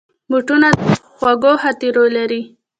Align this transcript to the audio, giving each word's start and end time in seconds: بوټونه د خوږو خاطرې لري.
بوټونه 0.29 0.67
د 0.77 0.77
خوږو 1.17 1.53
خاطرې 1.61 2.05
لري. 2.17 2.41